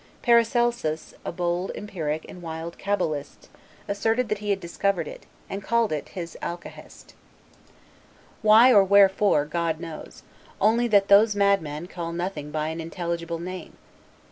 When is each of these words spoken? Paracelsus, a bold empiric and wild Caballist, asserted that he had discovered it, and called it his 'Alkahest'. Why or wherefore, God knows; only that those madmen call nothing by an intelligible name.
Paracelsus, 0.23 1.13
a 1.23 1.31
bold 1.31 1.69
empiric 1.75 2.25
and 2.27 2.41
wild 2.41 2.79
Caballist, 2.79 3.49
asserted 3.87 4.29
that 4.29 4.39
he 4.39 4.49
had 4.49 4.59
discovered 4.59 5.07
it, 5.07 5.27
and 5.47 5.61
called 5.61 5.91
it 5.91 6.09
his 6.09 6.35
'Alkahest'. 6.41 7.13
Why 8.41 8.73
or 8.73 8.83
wherefore, 8.83 9.45
God 9.45 9.79
knows; 9.79 10.23
only 10.59 10.87
that 10.87 11.07
those 11.07 11.35
madmen 11.35 11.85
call 11.87 12.13
nothing 12.13 12.49
by 12.49 12.69
an 12.69 12.81
intelligible 12.81 13.37
name. 13.37 13.77